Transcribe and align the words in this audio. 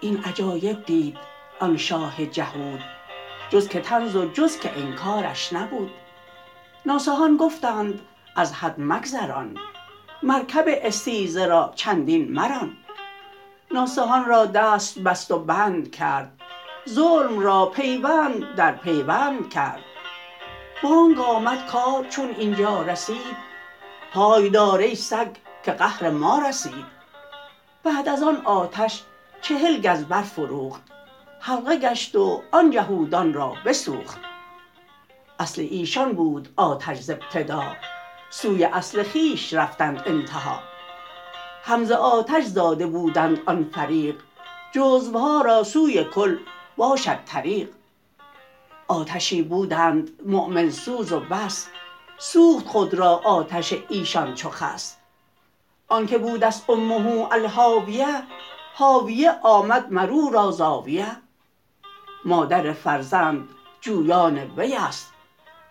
این 0.00 0.24
عجایب 0.24 0.84
دید 0.84 1.18
آن 1.60 1.76
شاه 1.76 2.26
جهود 2.26 2.80
جز 3.50 3.68
که 3.68 3.80
طنز 3.80 4.16
و 4.16 4.30
جز 4.32 4.58
که 4.58 4.78
انکارش 4.78 5.52
نبود. 5.52 5.90
ناصحان 6.86 7.36
گفتند 7.36 8.00
از 8.36 8.52
حد 8.52 8.74
مگذران 8.78 9.56
مرکب 10.22 10.64
استیزه 10.68 11.46
را 11.46 11.72
چندین 11.74 12.32
مران. 12.32 12.76
ناصحان 13.70 14.24
را 14.24 14.46
دست 14.46 14.98
بست 14.98 15.30
و 15.30 15.38
بند 15.38 15.90
کرد 15.90 16.35
ظلم 16.88 17.38
را 17.38 17.66
پیوند 17.66 18.54
در 18.54 18.72
پیوند 18.72 19.50
کرد. 19.50 19.82
بانگ 20.82 21.20
آمد 21.20 21.66
کار 21.66 22.04
چون 22.08 22.30
اینجا 22.30 22.82
رسید 22.82 23.36
پای 24.12 24.48
دار 24.48 24.78
ای 24.78 24.94
سگ 24.94 25.28
که 25.62 25.72
قهر 25.72 26.10
ما 26.10 26.38
رسید. 26.48 26.84
بعد 27.84 28.08
از 28.08 28.22
آن 28.22 28.42
آتش 28.44 29.02
چهل 29.42 29.80
گز 29.80 30.04
برفروخت 30.04 30.82
حلقه 31.40 31.76
گشت 31.76 32.16
و 32.16 32.42
آن 32.50 32.70
جهودان 32.70 33.34
را 33.34 33.54
بسوخت. 33.64 34.18
اصل 35.38 35.66
ایشان 35.70 36.12
بود 36.12 36.48
آتش 36.56 37.00
ز 37.00 37.10
ابتدا 37.10 37.62
سوی 38.30 38.64
اصل 38.64 39.02
خویش 39.02 39.54
رفتند 39.54 40.02
انتها. 40.06 40.60
هم 41.64 41.84
ز 41.84 41.92
آتش 41.92 42.44
زاده 42.44 42.86
بودند 42.86 43.42
آن 43.46 43.70
فریق 43.74 44.16
جزوها 44.72 45.40
را 45.40 45.62
سوی 45.62 46.04
کل 46.04 46.36
باشد 46.76 47.24
طریق. 47.24 47.68
آتشی 48.88 49.42
بودند 49.42 50.10
مؤمن 50.26 50.70
سوز 50.70 51.12
و 51.12 51.20
بس 51.20 51.68
سوخت 52.18 52.66
خود 52.66 52.94
را 52.94 53.10
آتش 53.24 53.74
ایشان 53.88 54.34
چو 54.34 54.50
خس. 54.50 54.96
آنک 55.88 56.18
بودست 56.18 56.70
امه 56.70 57.32
الهاویه 57.32 58.22
هاویه 58.76 59.30
آمد 59.42 59.92
مر 59.92 60.10
او 60.10 60.30
را 60.30 60.50
زاویه. 60.50 61.16
مادر 62.24 62.72
فرزند 62.72 63.48
جویان 63.80 64.38
ویست 64.38 65.12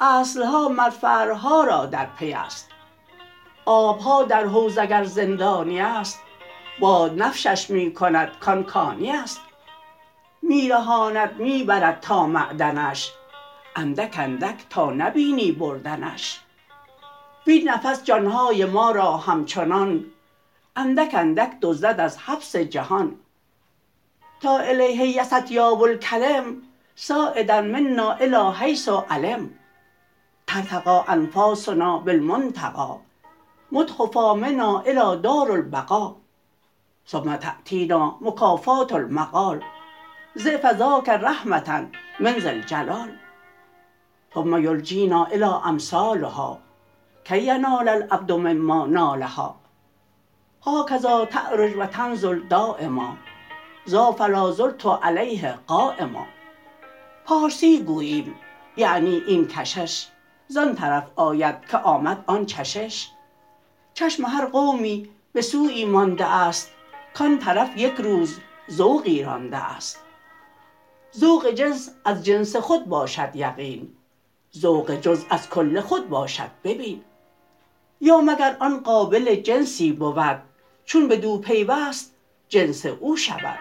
اصلها 0.00 0.68
مر 0.68 0.90
فرعها 0.90 1.64
را 1.64 1.86
در 1.86 2.06
پیست 2.06 2.70
آبها 3.64 4.22
در 4.22 4.46
حوض 4.46 4.78
اگر 4.78 5.04
زندانیست 5.04 6.20
باد 6.80 7.22
نشفش 7.22 7.70
می 7.70 7.94
کند 7.94 8.38
کارکانیست 8.40 9.40
می 10.42 10.68
رهاند 10.68 11.40
می 11.40 11.64
برد 11.64 12.00
تا 12.00 12.26
معدنش. 12.26 13.12
اندک 13.76 14.14
اندک 14.18 14.66
تا 14.70 14.90
نبینی 14.90 15.52
بردنش. 15.52 16.40
وین 17.46 17.68
نفس 17.68 18.04
جانهای 18.04 18.64
ما 18.64 18.90
را 18.90 19.16
همچنان 19.16 20.04
اندک 20.76 21.14
اندک 21.14 21.50
دزدد 21.62 22.00
از 22.00 22.18
حبس 22.18 22.56
جهان. 22.56 23.16
تا 24.40 24.58
الیه 24.58 25.06
یستیاب 25.06 25.82
الکلم 25.82 26.62
صاعدا 26.94 27.60
منا 27.60 28.12
الی 28.12 28.56
حیث 28.58 28.88
علم. 28.88 29.50
ترتقی 30.46 31.00
انفاسنا 31.08 31.98
بالمنتقی 31.98 32.98
متحفا 33.72 34.34
منا 34.34 34.78
الی 34.78 35.22
دار 35.22 35.52
البقا 35.52 36.16
ثم 37.06 37.36
تاتینا 37.36 38.18
مکافات 38.20 38.92
المقال. 38.92 39.62
ضعف 40.36 40.76
ذاک 40.76 41.08
رحمه 41.08 41.86
من 42.20 42.38
ذی 42.38 42.48
الجلال 42.48 43.10
ثم 44.34 44.56
یلجینا 44.56 45.24
الی 45.24 45.44
امثالها 45.44 46.58
کی 47.24 47.38
ینال 47.38 47.88
العبد 47.88 48.32
مما 48.32 48.86
نالها 48.86 49.56
هکذا 50.66 51.24
تعرج 51.24 51.76
و 51.76 51.86
تنزل 51.86 52.48
دایما 52.48 53.16
ذا 53.88 54.12
فلا 54.12 54.50
زلت 54.50 54.86
علیه 54.86 55.54
قایما 55.66 56.26
پارسی 57.24 57.82
گوییم 57.82 58.34
یعنی 58.76 59.22
این 59.26 59.48
کشش 59.48 60.06
زان 60.48 60.74
طرف 60.74 61.10
آید 61.16 61.66
که 61.66 61.78
آمد 61.78 62.24
آن 62.26 62.46
چشش 62.46 63.08
چشم 63.94 64.24
هر 64.24 64.46
قومی 64.46 65.10
به 65.32 65.42
سویی 65.42 65.84
مانده 65.84 66.26
است 66.26 66.70
کان 67.14 67.38
طرف 67.38 67.76
یک 67.76 67.94
روز 67.94 68.40
ذوقی 68.70 69.22
رانده 69.22 69.56
است. 69.56 70.07
ذوق 71.16 71.50
جنس 71.50 71.90
از 72.04 72.24
جنس 72.24 72.56
خود 72.56 72.84
باشد 72.84 73.30
یقین 73.34 73.92
ذوق 74.56 74.94
جزو 74.94 75.26
از 75.30 75.50
کل 75.50 75.80
خود 75.80 76.08
باشد 76.08 76.50
ببین. 76.64 77.04
یا 78.00 78.20
مگر 78.20 78.56
آن 78.60 78.80
قابل 78.80 79.34
جنسی 79.34 79.92
بود 79.92 80.42
چون 80.84 81.08
بدو 81.08 81.38
پیوست 81.38 82.14
جنس 82.48 82.86
او 82.86 83.16
شود. 83.16 83.58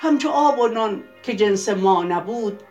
همچو 0.00 0.28
آب 0.28 0.58
و 0.58 0.68
نان 0.68 1.04
که 1.22 1.34
جنس 1.34 1.68
ما 1.68 2.02
نبود 2.02 2.62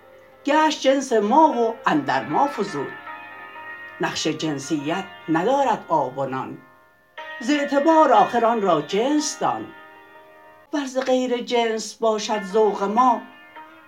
گشت 0.45 0.81
جنس 0.81 1.13
ما 1.13 1.47
و 1.47 1.75
اندر 1.85 2.25
ما 2.25 2.47
فزود. 2.47 2.91
نقش 4.01 4.27
جنسیت 4.27 5.03
ندارد 5.29 5.85
آب 5.87 6.17
و 6.17 6.25
نان 6.25 6.57
ز 7.41 7.49
اعتبار 7.49 8.13
آخر 8.13 8.45
آن 8.45 8.61
را 8.61 8.81
جنس 8.81 9.39
دان. 9.39 9.65
ور 10.73 10.85
ز 10.85 10.97
غیر 10.97 11.37
جنس 11.37 11.93
باشد 11.93 12.43
ذوق 12.43 12.83
ما 12.83 13.21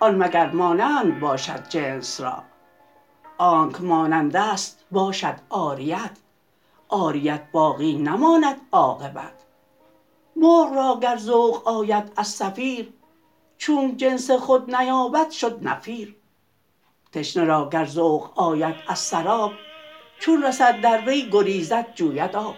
آن 0.00 0.14
مگر 0.14 0.50
مانند 0.50 1.20
باشد 1.20 1.68
جنس 1.68 2.20
را؟ 2.20 2.42
آنک 3.38 3.80
مانندست 3.80 4.84
باشد 4.90 5.34
عاریت 5.50 6.18
عاریت 6.88 7.42
باقی 7.52 7.98
نماند 7.98 8.60
عاقبت. 8.72 9.34
مرغ 10.36 10.72
را 10.72 10.98
گر 11.02 11.16
ذوق 11.16 11.68
آید 11.68 12.12
از 12.16 12.28
صفیر 12.28 12.92
چونک 13.58 13.96
جنس 13.96 14.30
خود 14.30 14.74
نیابد 14.74 15.30
شد 15.30 15.58
نفیر. 15.62 16.16
تشنه 17.12 17.44
را 17.44 17.68
گر 17.68 17.84
ذوق 17.86 18.38
آید 18.38 18.74
از 18.88 18.98
سراب 18.98 19.52
چون 20.18 20.42
رسد 20.42 20.80
در 20.80 21.00
وی 21.06 21.30
گریزد 21.32 21.94
جوید 21.94 22.36
آب. 22.36 22.54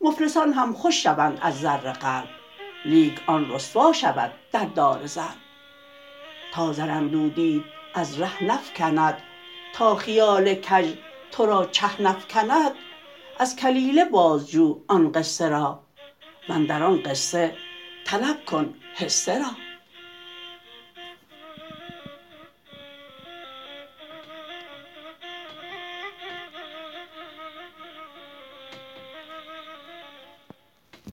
مفلسان 0.00 0.52
هم 0.52 0.72
خوش 0.72 1.02
شوند 1.02 1.38
از 1.42 1.60
زر 1.60 1.92
قلب 1.92 2.28
لیک 2.84 3.20
آن 3.26 3.50
رسوا 3.50 3.92
شود 3.92 4.32
در 4.52 4.64
دار 4.64 5.06
ضرب 5.06 5.49
تا 6.52 6.72
زر 6.72 6.90
اندودیت 6.90 7.62
از 7.94 8.20
ره 8.20 8.44
نفکند 8.44 9.22
تا 9.74 9.96
خیال 9.96 10.54
کژ 10.54 10.92
تو 11.30 11.46
را 11.46 11.66
چه 11.66 12.02
نفکند 12.02 12.72
از 13.38 13.56
کلیله 13.56 14.04
باز 14.04 14.50
جو 14.50 14.80
آن 14.88 15.12
قصه 15.12 15.48
را 15.48 15.82
واندر 16.48 16.82
آن 16.82 17.02
قصه 17.02 17.56
طلب 18.04 18.44
کن 18.44 18.74
حصه 18.94 19.38
را. 19.38 19.69